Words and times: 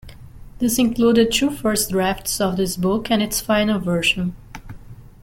This 0.57 0.79
included 0.79 1.31
two 1.31 1.51
first 1.51 1.91
drafts 1.91 2.41
of 2.41 2.57
this 2.57 2.75
book 2.75 3.11
and 3.11 3.21
its 3.21 3.39
final 3.39 3.77
version. 3.79 4.35